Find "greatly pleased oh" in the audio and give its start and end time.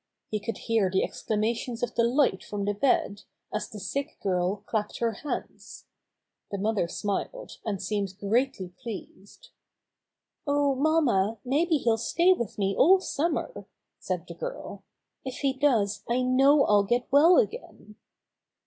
8.17-10.73